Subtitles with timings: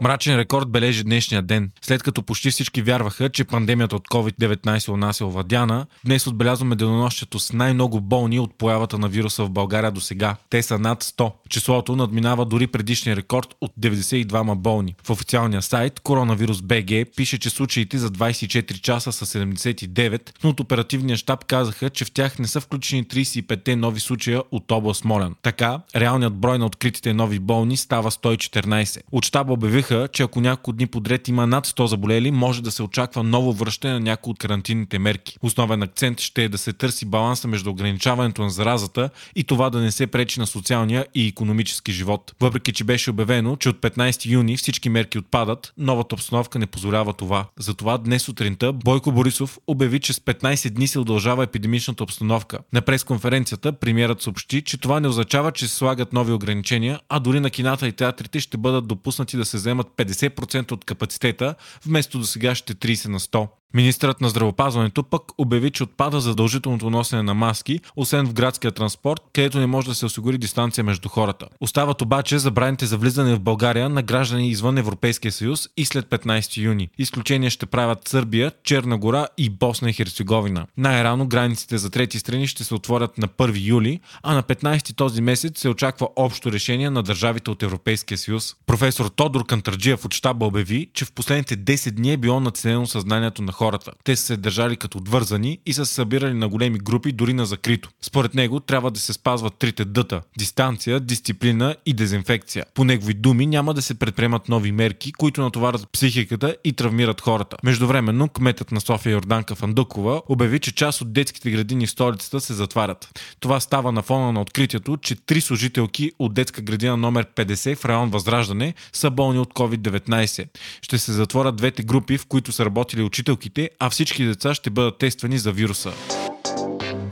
[0.00, 1.70] Мрачен рекорд бележи днешния ден.
[1.82, 6.76] След като почти всички вярваха, че пандемията от COVID-19 у нас е овладяна, днес отбелязваме
[6.76, 10.36] денонощието с най-много болни от появата на вируса в България до сега.
[10.50, 11.32] Те са над 100.
[11.48, 14.94] Числото надминава дори предишния рекорд от 92 болни.
[15.04, 20.60] В официалния сайт Коронавирус БГ пише, че случаите за 24 часа са 79, но от
[20.60, 25.34] оперативния щаб казаха, че в тях не са включени 35-те нови случая от област Смолян.
[25.42, 29.00] Така, реалният брой на откритите нови болни става 114.
[29.12, 32.82] От щаба обявиха, че ако няколко дни подред има над 100 заболели, може да се
[32.82, 35.38] очаква ново връщане на някои от карантинните мерки.
[35.42, 39.80] Основен акцент ще е да се търси баланса между ограничаването на заразата и това да
[39.80, 42.34] не се пречи на социалния и економически живот.
[42.40, 47.12] Въпреки, че беше обявено, че от 15 юни всички мерки отпадат, новата обстановка не позволява
[47.12, 47.46] това.
[47.58, 52.58] Затова днес сутринта Бойко Борисов обяви, че с 15 дни се удължава епидемичната обстановка.
[52.72, 57.40] На пресконференцията премиерът съобщи, че това не означава, че се слагат нови ограничения, а дори
[57.40, 61.54] на кината и театрите ще бъдат допуснати да се вземат 50% от капацитета,
[61.86, 63.48] вместо до сегашните 30 на 100.
[63.74, 69.20] Министърът на здравопазването пък обяви, че отпада задължителното носене на маски, освен в градския транспорт,
[69.32, 71.46] където не може да се осигури дистанция между хората.
[71.60, 76.56] Остават обаче забраните за влизане в България на граждани извън Европейския съюз и след 15
[76.56, 76.88] юни.
[76.98, 80.66] Изключение ще правят Сърбия, Черна гора и Босна и Херцеговина.
[80.76, 85.22] Най-рано границите за трети страни ще се отворят на 1 юли, а на 15 този
[85.22, 88.54] месец се очаква общо решение на държавите от Европейския съюз.
[88.66, 93.42] Професор Тодор Кантарджиев от щаба обяви, че в последните 10 дни е било наценено съзнанието
[93.42, 93.92] на хората.
[94.04, 97.46] Те са се държали като отвързани и са се събирали на големи групи, дори на
[97.46, 97.90] закрито.
[98.02, 102.64] Според него трябва да се спазват трите дъта– дистанция, дисциплина и дезинфекция.
[102.74, 107.56] По негови думи няма да се предприемат нови мерки, които натоварят психиката и травмират хората.
[107.62, 112.54] Междувременно, кметът на София Йорданка Фандукова обяви, че част от детските градини в столицата се
[112.54, 113.20] затварят.
[113.40, 117.84] Това става на фона на откритието, че три служителки от детска градина номер 50 в
[117.84, 120.48] район Възраждане са болни от COVID-19.
[120.82, 124.70] Ще се затворят двете групи, в които са работили учителки болките, а всички деца ще
[124.70, 125.92] бъдат тествани за вируса.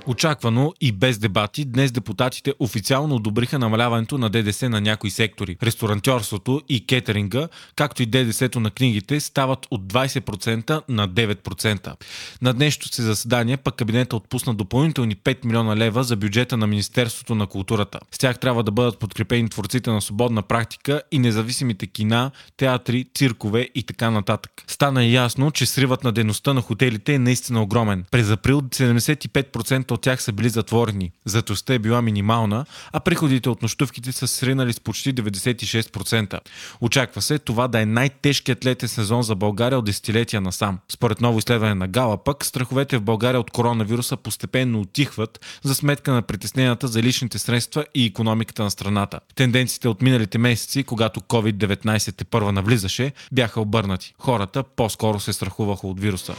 [0.06, 5.56] Очаквано и без дебати, днес депутатите официално одобриха намаляването на ДДС на някои сектори.
[5.62, 11.94] Ресторантьорството и кетеринга, както и ДДС-то на книгите, стават от 20% на 9%.
[12.42, 17.34] На днешното си заседание пък кабинета отпусна допълнителни 5 милиона лева за бюджета на Министерството
[17.34, 18.00] на културата.
[18.10, 23.68] С тях трябва да бъдат подкрепени творците на свободна практика и независимите кина, театри, циркове
[23.74, 24.52] и така нататък.
[24.66, 28.04] Стана ясно, че сривът на дейността на хотелите е наистина огромен.
[28.10, 31.12] През април 75% от тях са били затворени.
[31.24, 36.40] Затостта е била минимална, а приходите от нощувките са сринали с почти 96%.
[36.80, 40.78] Очаква се това да е най-тежкият летен сезон за България от десетилетия насам.
[40.88, 46.12] Според ново изследване на Гала пък, страховете в България от коронавируса постепенно отихват за сметка
[46.12, 49.20] на притесненията за личните средства и економиката на страната.
[49.34, 54.14] Тенденциите от миналите месеци, когато COVID-19 те първа навлизаше, бяха обърнати.
[54.18, 56.34] Хората по-скоро се страхуваха от вируса.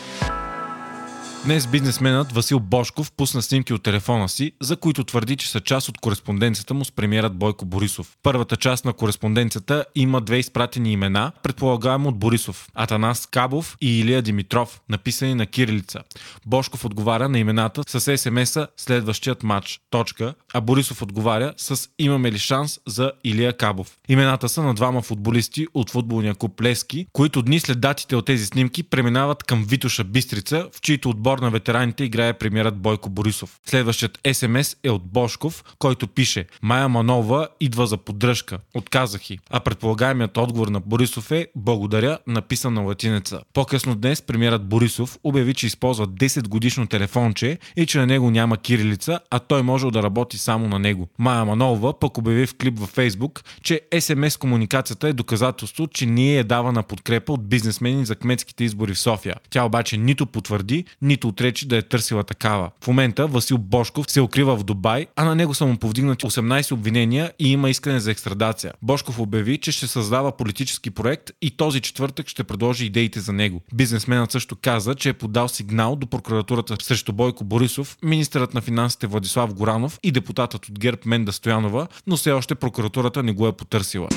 [1.46, 5.90] Днес бизнесменът Васил Бошков пусна снимки от телефона си, за които твърди, че са част
[5.90, 8.18] от кореспонденцията му с премиерът Бойко Борисов.
[8.24, 14.22] Първата част на кореспонденцията има две изпратени имена, предполагаемо от Борисов– Атанас Кабов и Илия
[14.22, 16.00] Димитров, написани на кирилица.
[16.46, 19.80] Бошков отговаря на имената с СМС-а следващият матч.
[19.90, 23.98] Точка, а Борисов отговаря с имаме ли шанс за Илия Кабов.
[24.10, 28.46] Имената са на двама футболисти от футболния клуб Лески, които дни след датите от тези
[28.46, 33.60] снимки преминават към Витоша Бистрица, в чийто отбор отбор на ветераните играе премиерът Бойко Борисов.
[33.66, 38.60] Следващият СМС е от Бошков, който пише Майя Манова идва за поддръжка.
[38.74, 39.40] Отказах и.
[39.50, 43.42] А предполагаемият отговор на Борисов е Благодаря, написан на латинеца.
[43.54, 48.58] По-късно днес премиерът Борисов обяви, че използва 10 годишно телефонче и че на него няма
[48.58, 51.08] кирилица, а той може да работи само на него.
[51.18, 56.40] Майя Манова пък обяви в клип във Фейсбук, че СМС комуникацията е доказателство, че ние
[56.40, 59.36] е давана подкрепа от бизнесмени за кметските избори в София.
[59.50, 62.72] Тя обаче нито потвърди, нито нито отречи да е търсила такава.
[62.84, 66.72] В момента Васил Бошков се укрива в Дубай, а на него са му повдигнати 18
[66.72, 68.74] обвинения и има искане за екстрадация.
[68.82, 73.62] Бошков обяви, че ще създава политически проект и този четвъртък ще предложи идеите за него.
[73.74, 79.08] Бизнесменът също каза, че е подал сигнал до прокуратурата срещу Бойко Борисов, министърът на финансите
[79.08, 83.52] Владислав Горанов и депутатът от ГЕРБ Менда Стоянова, но все още прокуратурата не го е
[83.52, 84.10] потърсила.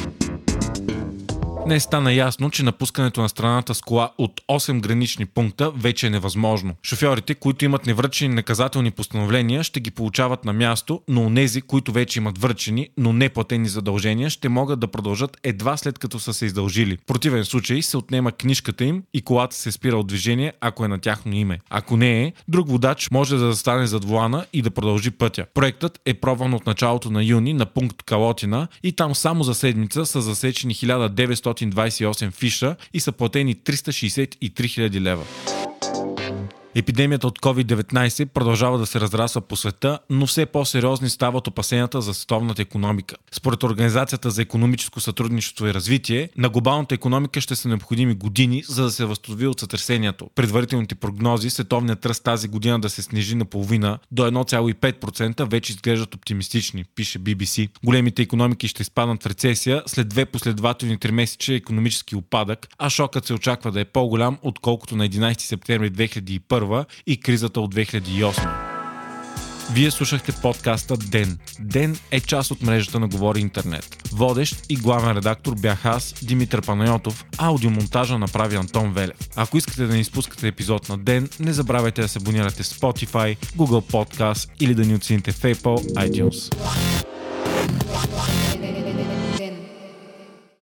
[1.69, 6.11] Днес стана ясно, че напускането на страната с кола от 8 гранични пункта вече е
[6.11, 6.75] невъзможно.
[6.83, 12.19] Шофьорите, които имат невръчени наказателни постановления, ще ги получават на място, но онези, които вече
[12.19, 16.97] имат връчени, но неплатени задължения, ще могат да продължат едва след като са се издължили.
[16.97, 20.89] В противен случай се отнема книжката им и колата се спира от движение, ако е
[20.89, 21.59] на тяхно име.
[21.71, 25.47] Ако не е, друг водач може да застане зад вулана и да продължи пътя.
[25.55, 30.07] Проектът е пробван от началото на юни на пункт Калотина и там само за седмица
[30.07, 30.75] са засечени
[31.67, 35.25] 1928 фиша и са платени 363 000 лева.
[36.75, 42.15] Епидемията от COVID-19 продължава да се разрасва по света, но все по-сериозни стават опасенията за
[42.15, 43.17] световната економика.
[43.33, 48.83] Според Организацията за економическо сътрудничество и развитие, на глобалната економика ще са необходими години, за
[48.83, 50.31] да се възстанови от сътресението.
[50.35, 56.15] Предварителните прогнози световният тръст тази година да се снижи на половина до 1,5% вече изглеждат
[56.15, 57.69] оптимистични, пише BBC.
[57.85, 63.35] Големите економики ще изпаднат в рецесия след две последователни тримесечия економически опадък, а шокът се
[63.35, 68.69] очаква да е по-голям, отколкото на 11 септември 2001 2001 и кризата от 2008.
[69.73, 71.39] Вие слушахте подкаста Ден.
[71.61, 74.09] Ден е част от мрежата на Говори Интернет.
[74.13, 79.17] Водещ и главен редактор бях аз, Димитър Панайотов, аудиомонтажа направи Антон Велев.
[79.37, 83.37] Ако искате да не изпускате епизод на Ден, не забравяйте да се абонирате в Spotify,
[83.57, 86.55] Google Podcast или да ни оцените в Apple iTunes.